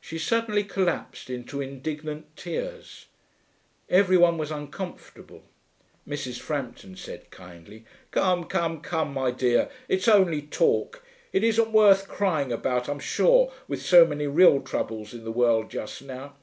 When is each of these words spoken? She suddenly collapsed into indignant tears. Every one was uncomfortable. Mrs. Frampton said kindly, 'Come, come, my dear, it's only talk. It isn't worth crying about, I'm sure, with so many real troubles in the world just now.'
She 0.00 0.18
suddenly 0.18 0.64
collapsed 0.64 1.28
into 1.28 1.60
indignant 1.60 2.34
tears. 2.38 3.04
Every 3.90 4.16
one 4.16 4.38
was 4.38 4.50
uncomfortable. 4.50 5.42
Mrs. 6.08 6.38
Frampton 6.40 6.96
said 6.96 7.30
kindly, 7.30 7.84
'Come, 8.10 8.44
come, 8.46 9.12
my 9.12 9.30
dear, 9.30 9.68
it's 9.86 10.08
only 10.08 10.40
talk. 10.40 11.04
It 11.34 11.44
isn't 11.44 11.70
worth 11.70 12.08
crying 12.08 12.50
about, 12.50 12.88
I'm 12.88 12.98
sure, 12.98 13.52
with 13.68 13.82
so 13.82 14.06
many 14.06 14.26
real 14.26 14.62
troubles 14.62 15.12
in 15.12 15.24
the 15.24 15.30
world 15.32 15.70
just 15.70 16.00
now.' 16.00 16.34